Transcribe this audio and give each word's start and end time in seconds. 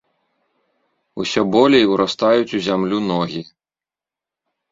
Усё 1.23 1.41
болей 1.55 1.85
урастаюць 1.93 2.55
у 2.59 2.63
зямлю 2.67 2.97
ногі. 3.11 3.41